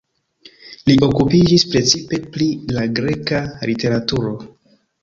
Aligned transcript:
Li 0.89 0.95
okupiĝis 1.07 1.67
precipe 1.75 2.21
pri 2.33 2.49
la 2.79 2.89
greka 2.99 3.47
literaturo. 3.73 4.39